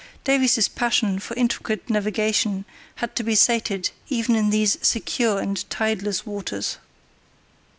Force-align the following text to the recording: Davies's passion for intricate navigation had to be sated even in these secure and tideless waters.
Davies's 0.23 0.67
passion 0.67 1.19
for 1.19 1.35
intricate 1.35 1.87
navigation 1.87 2.65
had 2.95 3.15
to 3.15 3.21
be 3.21 3.35
sated 3.35 3.91
even 4.09 4.35
in 4.35 4.49
these 4.49 4.79
secure 4.81 5.37
and 5.39 5.63
tideless 5.69 6.25
waters. 6.25 6.79